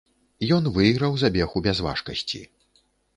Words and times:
Ён 0.55 0.69
выйграў 0.77 1.19
забег 1.23 1.53
у 1.61 1.63
бязважкасці. 1.67 2.41